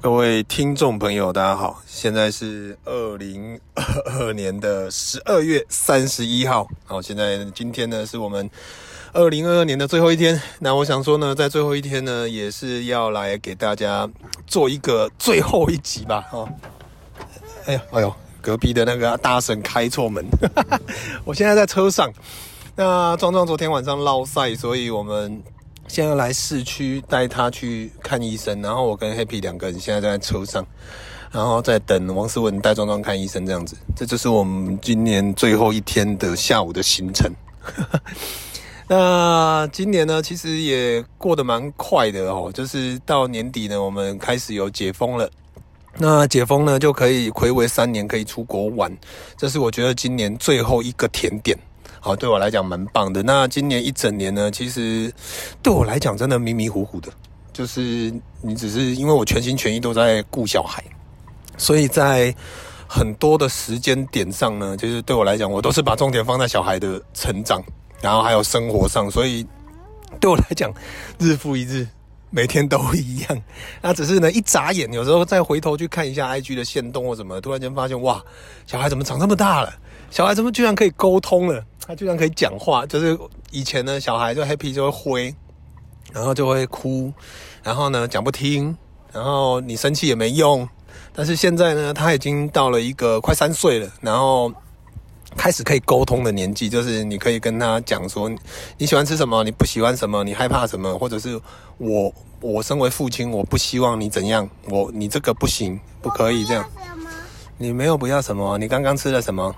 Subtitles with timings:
[0.00, 3.84] 各位听众朋友，大家好，现在是二零二
[4.20, 6.68] 二年的十二月三十一号。
[6.84, 8.48] 好，现在今天呢是我们
[9.12, 10.40] 二零二二年的最后一天。
[10.60, 14.08] 那我想说呢，在最后一天呢，也是要来给大家
[14.46, 16.24] 做一个最后一集吧。
[16.30, 16.48] 哦，
[17.66, 20.24] 哎呦，哎呦，隔壁的那个大婶开错门。
[21.26, 22.08] 我现在在车上。
[22.76, 25.42] 那壮壮昨天晚上落赛，所以我们。
[25.88, 30.64] 现在来市区带他去看医生，然后我跟 Happy 两个人现在在车上，
[31.32, 37.32] 然后在等王思文带壮壮看医生，这样子，这就是我们今年最后一天的下午的行程。
[38.86, 45.28] 那今年呢，其实也过得蛮快的哦，就是到年底呢，我们开始有解封了。
[45.98, 48.90] 那解封呢，就可以回违三年可以出国玩，
[49.36, 51.58] 这是我觉得今年最后一个甜点。
[52.00, 53.22] 好，对我来讲蛮棒的。
[53.22, 55.12] 那今年一整年呢，其实
[55.62, 57.10] 对我来讲真的迷迷糊糊的，
[57.52, 60.82] 就是你只是因为我全心全意都在顾小孩，
[61.56, 62.34] 所以在
[62.86, 67.62] 很多的时间点上呢，就是对我来讲，我都是把重点放在小孩的成长，
[68.00, 69.46] 然后还有生活上，所以
[70.20, 70.72] 对我来讲，
[71.18, 71.86] 日复一日，
[72.30, 73.42] 每天都一样。
[73.82, 78.22] 那只是呢，一眨眼，有时候再回头去看一下 IG 的限动或什么，突然间发现哇，
[78.66, 79.72] 小孩怎么长这么大了？
[80.10, 81.64] 小孩怎么居然可以沟通了？
[81.86, 83.18] 他居然可以讲话，就是
[83.50, 85.34] 以前呢，小孩就 happy 就会挥，
[86.12, 87.12] 然后就会哭，
[87.62, 88.76] 然后呢讲不听，
[89.12, 90.68] 然后你生气也没用。
[91.14, 94.52] 但是现在呢，他已经到了一个快三岁了，然后
[95.36, 98.30] 开始可以沟通的年纪，就是你可以跟他讲说
[98.76, 101.40] 你喜欢吃什么，你不喜欢什么，你害怕什么，或者是
[101.76, 106.64] 我我身为父亲，我不希望你怎样，我你这个不行，不可以这样。
[107.56, 109.54] 你没有不要什么，你刚刚吃了什么？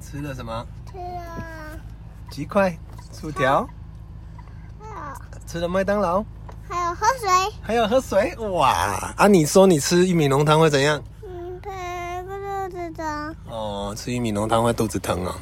[0.00, 0.66] 吃了什么？
[0.90, 1.80] 吃了
[2.30, 2.76] 鸡块、
[3.12, 3.68] 薯条，
[5.46, 6.24] 吃了麦当劳，
[6.68, 7.28] 还有喝水，
[7.62, 8.34] 还有喝水。
[8.36, 9.14] 哇！
[9.16, 11.00] 啊，你说你吃玉米浓汤会怎样？
[13.94, 15.36] 吃玉米浓汤会肚子疼啊！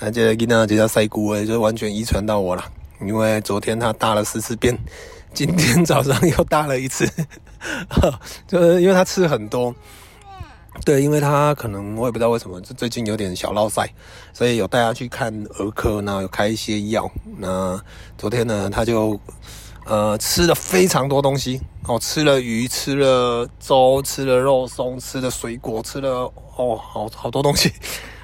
[0.00, 2.64] 而且囡仔就叫塞姑诶，就完全遗传到我了。
[3.00, 4.76] 因为昨天他大了四次便，
[5.32, 7.08] 今天早上又大了一次，
[8.46, 9.74] 就是因为他吃很多。
[10.84, 13.88] 对，因为他可能我也不知道为什么，就最近有点小落塞，
[14.32, 17.08] 所以有带他去看儿科，然后有开一些药。
[17.38, 17.80] 那
[18.18, 19.18] 昨天呢，他就
[19.84, 27.72] 呃吃了非常多东西哦，吃了鱼，吃了粥，吃了肉松，吃了水果，吃了哦好好多东西。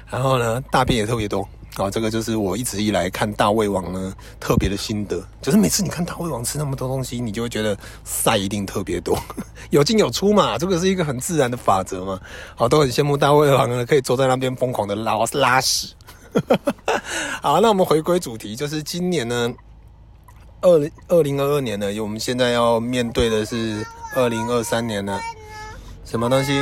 [0.09, 1.47] 然后呢，大便也特别多。
[1.75, 9.17] 啊、哦，这个就是我一直以来看大胃王呢特别的心得，就是每次你看大胃王吃那么多东西，你就会觉得塞一定特别多，
[9.69, 12.19] 有进有出嘛，这个是一个很自然的法则嘛。
[12.57, 15.93] 好，都很羡慕大胃王呢，可以坐在那边疯狂的拉拉屎。
[17.41, 19.53] 好，那我们回归主题，就是今年呢，
[20.61, 23.83] 二零二零二二年呢，我们现在要面对的是
[24.15, 25.19] 二零二三年呢，
[26.05, 26.61] 什么东西？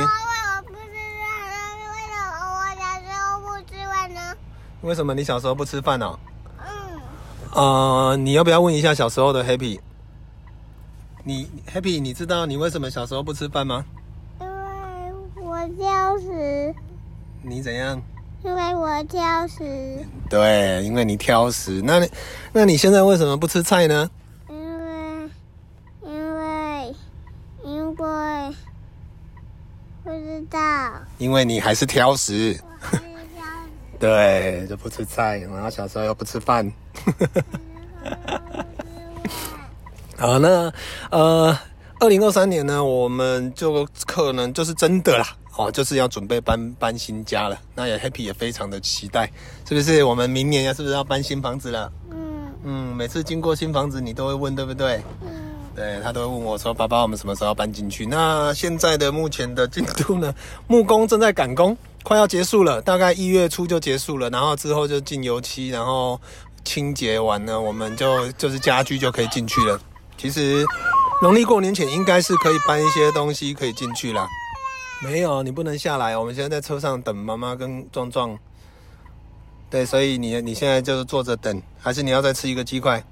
[4.80, 6.18] 为什么你小时候不吃饭呢？
[6.58, 7.00] 嗯。
[7.52, 9.78] 呃，你要不要问一下小时候的 Happy？
[11.22, 13.84] 你 Happy，你知道你为什么小时候不吃饭吗？
[14.40, 16.74] 因为我挑食。
[17.42, 18.00] 你怎样？
[18.42, 19.64] 因为我挑食。
[20.28, 21.82] 对，因为你挑食。
[21.84, 22.10] 那你，
[22.52, 24.10] 那你现在为什么不吃菜呢？
[24.48, 25.30] 因为，
[26.04, 26.94] 因为，
[27.64, 27.92] 因为
[30.02, 30.58] 不知道。
[31.18, 32.58] 因为你还是挑食。
[33.98, 36.72] 对，就不吃菜，然后小时候又不吃饭。
[40.16, 40.72] 好，那
[41.10, 41.58] 呃，
[41.98, 47.58] 二零二三年呢，我们就可能就是真的啦，哦，就是要准备搬搬新家了。
[47.74, 49.30] 那也 Happy 也非常的期待，
[49.68, 50.04] 是不是？
[50.04, 51.92] 我们明年要是不是要搬新房子了？
[52.10, 55.02] 嗯嗯，每次经过新房子，你都会问，对不对？
[55.22, 55.28] 嗯，
[55.74, 60.34] 对，他都会问我说：“爸爸，我们什么时候要搬进去？”那现在的目前的进度呢？
[60.66, 61.76] 木工正在赶工。
[62.02, 66.18] 快要结束了，大概一月初就结束了，然后之后就进油漆，然后
[66.64, 69.78] 清洁完了，我们就就是家具就可以进去了。
[70.16, 70.64] 其实
[71.20, 74.26] 农历过年前应该是可以搬一些东西可以进去了。
[75.02, 78.38] 没有，你不能下来，我们现在在车上等妈妈跟壮壮。
[79.70, 83.02] 对，所以你你现在就是坐着等，还是你要再吃一个鸡块？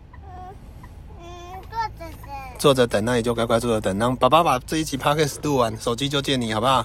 [1.19, 1.25] 嗯，
[1.70, 2.58] 坐着等。
[2.58, 6.85] 坐着等，那你就乖乖坐着等，让爸爸把这一集 podcast 录完，手机就借你，好不好？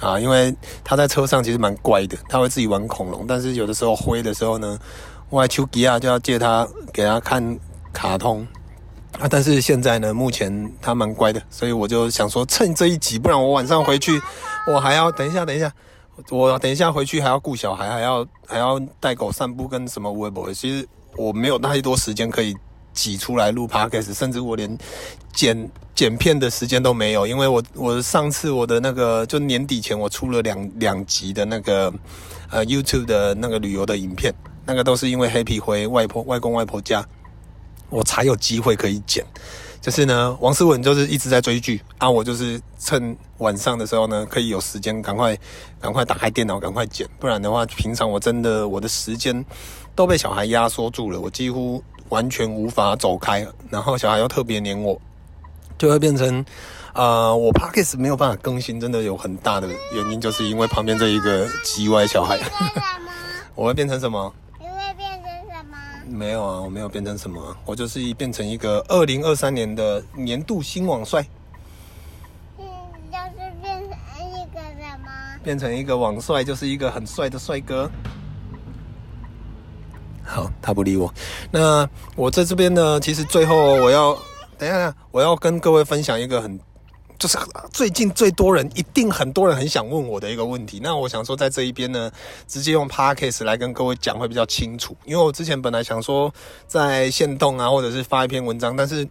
[0.00, 4.78] 啊，因为他在车上其实蛮乖的，他会自己玩恐龙，但是有的时候灰的时候呢，
[5.28, 7.58] 我丘吉亚就要借他给他看
[7.92, 8.46] 卡通
[9.18, 9.26] 啊。
[9.28, 14.20] 但是现在呢，目前他蛮乖的，所以我就想说趁这一集，不然我晚上回去
[14.66, 15.72] 我还要等一下，等一下，
[16.30, 20.86] 我等一下回去还要顾小孩，还要还要带狗散步跟什么微博，其实
[21.16, 22.56] 我没有太多时间可以
[22.92, 24.78] 挤出来录 podcast，甚至我连
[25.32, 31.92] 剪剪片的时间都没有，因为我我上次我的那个就年底前我出了两两集的那个
[32.50, 34.34] 呃 YouTube 的那个旅游的影片，
[34.66, 37.04] 那个都是因为黑皮回外婆外公外婆家，
[37.90, 39.24] 我才有机会可以剪。
[39.82, 45.34] 就是呢，王思文就是一直在追剧啊，我就是趁晚上的时候呢，可以有时间赶快
[45.80, 49.42] 赶快打开电脑赶快剪，不然的话，平常我真的我的时间
[49.94, 55.00] 都被小孩压缩住了，我几乎完全无法走开，然后小孩又特别黏我，
[55.78, 56.44] 就会变成
[56.92, 62.38] 呃，我 p o c k e t 没有办法更新，真的有很大的原因，就是因为旁边这一个叽歪小孩，
[63.56, 64.30] 我会变成什么？
[66.10, 71.24] 没有啊，我没有变成什么，我就是变成一个二零二三年的年度新网帅。
[72.58, 72.66] 嗯，
[73.10, 73.96] 就是变成
[74.28, 75.10] 一个什么？
[75.42, 77.88] 变成一个网帅，就是一个很帅的帅哥。
[80.24, 81.12] 好，他不理我。
[81.50, 84.16] 那我在这边呢，其实最后我要
[84.58, 86.58] 等一下，我要跟各位分享一个很。
[87.20, 87.38] 就是
[87.70, 90.80] 最近最多人，一定很多人很想问我的一个问题。
[90.82, 92.10] 那我想说，在这一边呢，
[92.48, 94.96] 直接用 Podcast 来跟各位讲会比较清楚。
[95.04, 96.32] 因为我之前本来想说
[96.66, 99.06] 在线动啊，或者是发一篇文章，但是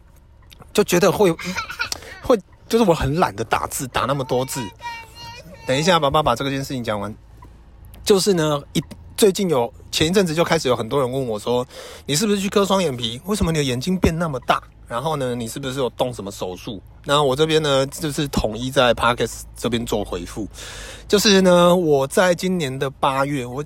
[0.74, 1.32] 就觉得会
[2.26, 2.36] 会，
[2.68, 4.60] 就是我很懒得打字，打那么多字。
[5.68, 7.16] 等一下，爸爸把这个件事情讲完。
[8.04, 8.84] 就是呢，一
[9.16, 11.64] 最近有前一阵子就开始有很多人问我说，
[12.08, 13.22] 你是不是去割双眼皮？
[13.26, 14.60] 为什么你的眼睛变那么大？
[14.90, 16.82] 然后呢，你是不是有动什么手术？
[17.06, 20.48] 那我这边呢，就是统一在 Podcast 这边做回复。
[21.08, 23.64] 就是呢，我在今年的八月，我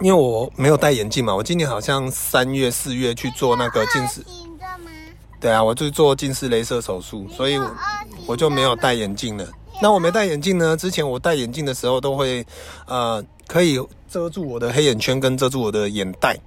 [0.00, 4.24] 因为我没有戴眼镜嘛，我今年好像三月、四月去做那个近视。
[5.38, 7.70] 对啊，我就做近视雷射手术，所以我
[8.26, 9.46] 我就没有戴眼镜了。
[9.82, 12.44] 那我没戴眼镜呢，之前我戴眼镜的时候都会
[12.86, 13.78] 呃，可以
[14.08, 16.38] 遮住我的黑眼圈跟遮住我的眼袋。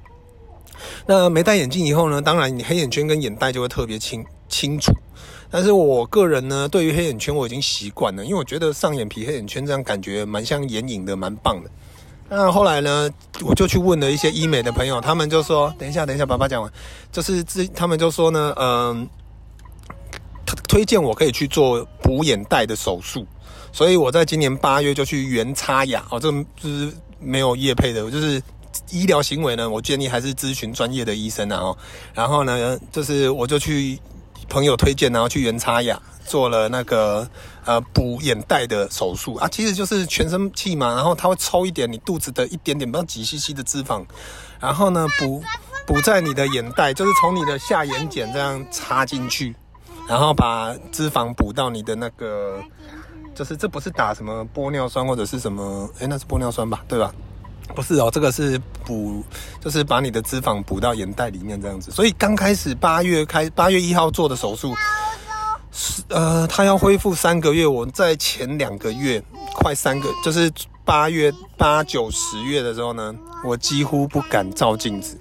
[1.05, 4.91] 那没戴眼镜以后呢，当然你黑眼圈跟眼袋就会特别清清楚。
[5.49, 11.69] 但是我个人呢，对于黑眼圈我已经习惯了，因为我觉得上眼皮黑眼圈这样感觉蛮像眼影的，蛮棒的。
[12.27, 13.07] 那后来呢，
[13.45, 16.71] 我就去问了一些医美的朋友，他们就说：“等一下，等一下，爸爸讲完，
[17.11, 19.07] 就是这，他们就说呢，嗯，
[20.43, 23.23] 他推荐我可以去做补眼袋的手术。
[23.71, 28.41] 所以我在今年八月就去原插牙，哦，这就是没有业配的，就是。”
[28.91, 31.57] 医疗行为呢，我建议还是咨询专业的医生啊。
[31.57, 31.77] 哦，
[32.13, 33.99] 然后呢，就是我就去
[34.49, 37.27] 朋友推荐，然后去原插雅做了那个
[37.65, 44.03] 呃补眼袋的手术啊，其实就是全身气嘛，然后他会抽一点你肚子的一点点，不知道几 cc 的脂肪，
[44.59, 45.43] 然后呢补
[45.85, 49.55] 补在你的眼袋，就是从你的下眼睑这样插进去，
[50.07, 52.61] 然后把脂肪补到你的那个，
[53.35, 57.13] 就是这不是打什么玻尿酸或者是什么，诶，那是玻尿酸吧，对吧？
[57.73, 59.23] 不是哦，这个是补，
[59.59, 61.91] 就是把你的脂肪补到眼袋里面这样子。
[61.91, 64.75] 所以刚开始八月开八月一号做的手术，
[65.71, 67.65] 是呃，他要恢复三个月。
[67.65, 69.21] 我在前两个月，
[69.55, 70.51] 快三个，就是
[70.85, 75.17] 八月八九十月的时候呢，我几乎不敢照镜子，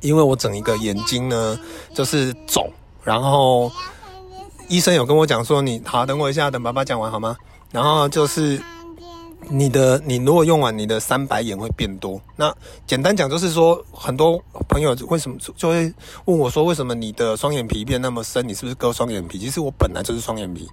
[0.00, 1.58] 因为我整一个眼睛呢
[1.94, 2.70] 就是肿。
[3.04, 3.70] 然后
[4.68, 7.36] 医生有跟我讲说你，你好，等我一下，等爸爸讲完好吗？
[7.70, 8.60] 然后就是。
[9.50, 12.20] 你的你如果用完，你的三白眼会变多。
[12.36, 12.54] 那
[12.86, 15.92] 简单讲就是说，很多朋友为什么就会
[16.26, 18.46] 问我说，为什么你的双眼皮变那么深？
[18.46, 19.38] 你是不是割双眼皮？
[19.38, 20.68] 其实我本来就是双眼皮。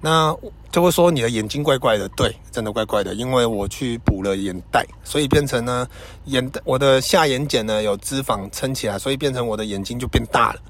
[0.00, 0.36] 那
[0.70, 5.86] 就会说你的眼睛怪怪的，对，真的怪怪的，因为我去补了眼袋，所以变成呢
[6.24, 10.60] 眼我的下眼睑呢有脂肪撑起来，所以变成我的眼睛就变大了。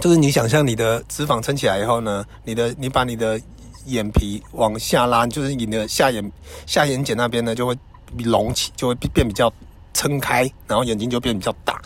[0.00, 3.40] 就是你想象你的脂肪撑起来以后呢，你的你把你的。
[3.86, 6.32] 眼皮往下拉，就是你的下眼
[6.66, 7.76] 下眼睑那边呢，就会
[8.18, 9.52] 隆起，就会变比较
[9.92, 11.80] 撑开，然后眼睛就变比较大，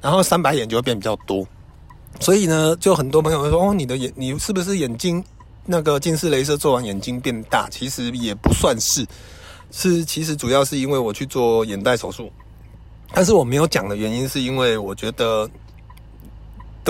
[0.00, 1.46] 然后三白眼就会变比较多。
[2.20, 5.22] 所以呢，就很多朋友会说：“哦，你的眼，你是不是眼睛
[5.66, 9.06] 那个近视雷射做完眼睛变大？”其实也不算是，
[9.70, 12.30] 是其实主要是因为我去做眼袋手术，
[13.12, 15.48] 但是我没有讲的原因是因为我觉得。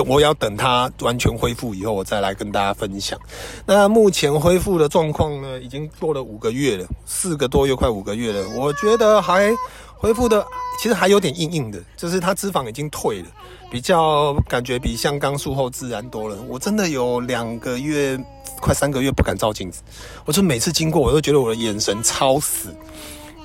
[0.07, 3.19] 我要等它完全恢复以后，我再来跟大家分享。
[3.65, 8.47] 那目前恢复的状况呢，已经过了五个月了，四个多月，快五个月了。
[8.49, 9.51] 我觉得还
[9.95, 10.45] 恢复的，
[10.79, 13.27] 其实还有点硬硬的，就是它脂肪已经退了，
[13.69, 16.35] 比较感觉比像刚术后自然多了。
[16.47, 18.17] 我真的有两个月，
[18.59, 19.81] 快三个月不敢照镜子，
[20.25, 22.75] 我就每次经过，我都觉得我的眼神超死，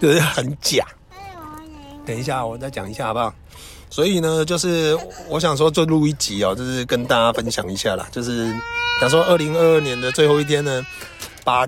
[0.00, 0.86] 就是很假。
[2.06, 3.34] 等一下，我再讲一下好不好？
[3.96, 4.94] 所以呢，就是
[5.26, 8.06] 我想说，就录一集哦，就是跟大家分享一下啦。
[8.12, 8.54] 就是
[9.00, 10.84] 想说，二零二二年的最后一天呢，
[11.42, 11.66] 把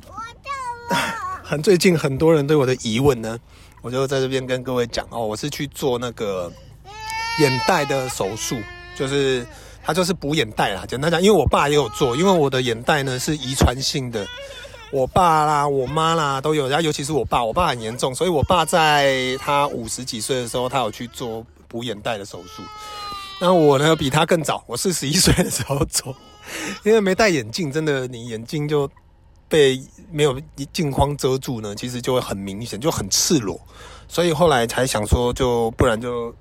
[1.43, 3.39] 很 最近很多人对我的疑问呢，
[3.81, 6.53] 我就在这边跟各位讲哦，我是去做那个
[7.41, 8.61] 眼袋的手术，
[8.95, 9.47] 就是
[9.83, 10.85] 他就是补眼袋啦。
[10.87, 14.27] 简单讲，因为我爸也有做，因为我的眼袋呢是遗传性的，
[14.93, 22.63] 我爸啦、我妈啦都有，然后尤其是我爸，我爸很严重，所以我爸在他五十几岁的时候，他有去做补眼袋的手术。
[23.41, 26.17] 那我呢比他更早，我四十一岁的时候做，
[26.83, 28.91] 因为没戴眼镜，真的你眼睛就
[29.49, 30.41] 被没有
[30.73, 33.61] 镜框遮住呢，其实就会很明显，就很赤裸。
[34.09, 36.35] 所以后来才想说，就不然就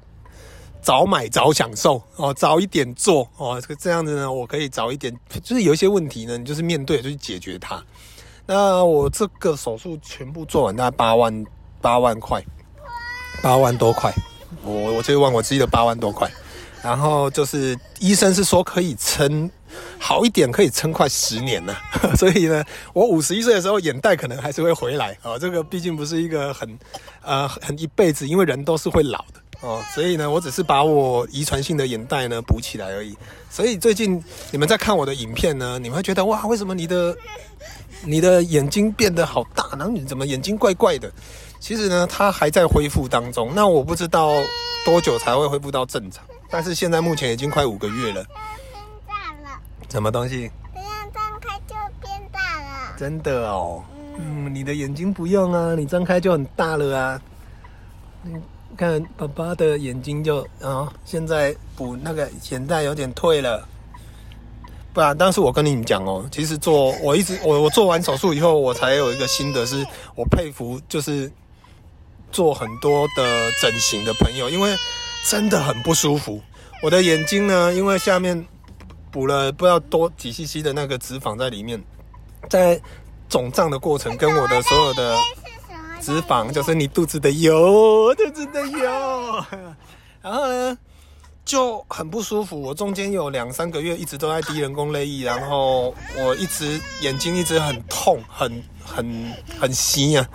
[0.82, 7.84] 早买早享受哦，早一点做哦，这个这样子呢，我可以早一点，就是有一些问题呢，你就是面对就去解决它。
[8.46, 11.46] 那我这个手术全部做完大概八万
[11.82, 12.42] 八万块，
[13.44, 14.10] 八万多块，
[14.63, 16.30] 我我这万我自己的八万多块。
[16.84, 19.50] 然后就是医生是说可以撑
[20.00, 21.75] 好一点，可以撑快十年呢。
[22.16, 22.63] 所以呢，
[22.94, 25.38] 我五十一岁的时候眼袋可能还是会回来啊。
[25.39, 26.80] 这个毕竟不是一个很
[27.24, 29.84] 呃很一辈子，因为人都是会老的哦。
[29.94, 33.18] 所以呢，我只是把我遗传性的眼袋呢补起来而已。
[33.50, 37.18] 所以最近你们在看我的影片呢，你们会觉得哇，为什么你的
[38.04, 39.66] 你的眼睛变得好大？
[39.72, 41.12] 然后你怎么眼睛怪怪的？
[41.60, 43.52] 其实呢，它还在恢复当中。
[43.54, 44.32] 那我不知道
[44.86, 46.24] 多久才会恢复到正常。
[46.50, 49.60] 但是现在目前已经快五个月了，变大了。
[49.90, 50.50] 什么东西？
[50.74, 52.96] 这样张开就变大了。
[52.98, 53.84] 真的哦。
[54.18, 57.22] 嗯，你的眼睛不用啊，你张开就很大了啊。
[58.24, 58.34] 你
[58.76, 63.68] 看爸爸的眼睛就啊、哦，现在补那个眼袋有点退了。
[64.94, 69.86] 不然，但是我跟你们讲哦，其实做我一直我我做完手术以后，我才有一个心得，是
[70.16, 71.32] 我佩服就是
[72.32, 74.76] 做很多的整形的朋友，因为。
[75.26, 76.42] 真的很不舒服，
[76.82, 78.48] 我的眼睛呢，因为下面
[79.12, 81.84] 补了不知道多几 cc 的那个脂肪在里面，
[82.50, 82.80] 在
[83.28, 85.18] 肿胀的过程跟我的所有的
[86.00, 89.44] 脂肪，就是你肚子的油，肚子的油，
[90.22, 90.78] 然后呢
[91.44, 92.62] 就很不舒服。
[92.62, 100.26] 我中间有两三个月一直都在滴人工泪液，然后我一直眼睛一直很痛，很很很稀呀，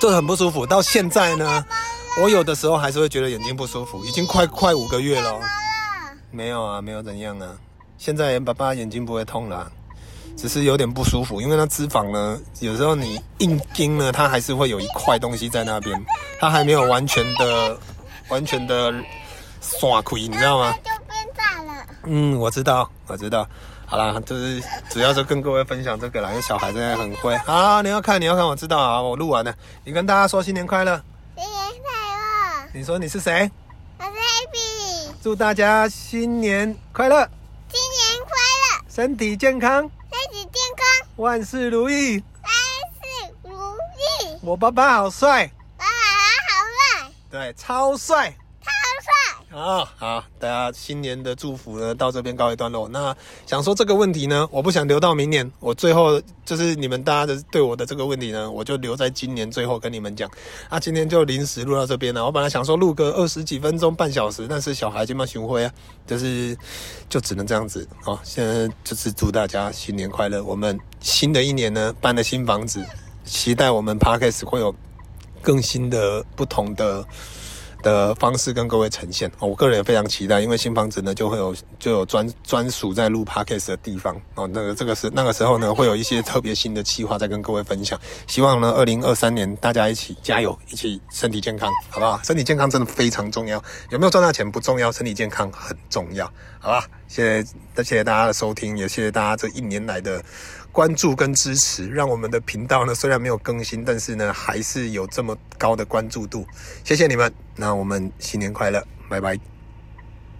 [0.00, 0.66] 就很不舒服。
[0.66, 1.64] 到现在呢。
[2.22, 5.36] 我有的时候还是会觉得眼睛不舒服，已经快快五个月了。
[6.30, 7.56] 没有啊，没有怎样啊。
[7.98, 9.68] 现在爸爸眼睛不会痛了，
[10.36, 16.00] 只是有点不舒服，因为那脂肪呢，有时候你硬盯呢，它还是会有一块东西在那边，
[16.38, 17.76] 它还没有完全的、
[18.28, 18.94] 完全的
[19.60, 20.72] 刷开，你知道吗？
[20.84, 21.84] 就变大了。
[22.04, 23.44] 嗯，我知道，我知道。
[23.94, 24.60] 好啦，就是
[24.90, 27.38] 主要是跟各位分享这个啦，因为小孩真的很乖。
[27.38, 31.00] 好，你要看，你要看，我知道啊，我录完了，你跟大家说新年快乐。
[31.36, 33.48] 新年快乐你说你是谁？
[33.98, 35.12] 我是 Happy。
[35.22, 37.16] 祝大家新年快乐！
[37.72, 38.84] 新年快乐！
[38.88, 39.82] 身体健康！
[39.82, 41.08] 身体健康！
[41.14, 42.20] 万事如意！
[42.42, 42.52] 万
[42.98, 44.38] 事如意！
[44.42, 45.46] 我爸爸好帅！
[45.78, 47.12] 爸爸好帅！
[47.30, 48.34] 对，超帅！
[49.54, 52.88] 好，好，大家新年的祝福呢，到这边告一段落。
[52.88, 60.28] 那想说这个问题呢，我不想留到明年，我最后就是你们大家的对我的这个问题呢，我就留在今年最后跟你们讲。
[60.68, 62.24] 啊，今天就临时录到这边了。
[62.24, 65.72] 我本来想说录个二十几分钟、半小时，但是小孩今晚巡回啊，
[66.04, 66.58] 就是
[67.08, 68.18] 就只能这样子哦。
[68.24, 70.42] 现在就是祝大家新年快乐。
[70.42, 72.84] 我们新的一年呢，搬了新房子，
[73.24, 74.74] 期待我们 Podcast 会有
[75.40, 77.06] 更新的、不同的。
[77.84, 84.48] 的方式跟各位呈现，我个人也非常期待，因为新房子呢就会有就有专专属在录 Podcast 的地方哦。
[84.52, 88.00] 那个这个是那个时候呢，会有一些特别新的计划再跟各位分享。
[88.26, 92.18] 希望呢，二零二三年大家一起加油，一起身体健康，好不好？
[92.24, 96.24] 身体健康真的非常重要，有没有赚到钱不重要，身体健康很重要，
[96.58, 96.86] 好吧？
[97.06, 100.22] 谢谢，谢谢大家的收听，也谢谢大家这一年来的。
[100.74, 106.44] 关注跟支持，让我们的频道呢虽然没有更新，但是呢还是有这么高的关注度。
[106.82, 109.53] 谢谢你们，那我们新年快乐，拜拜。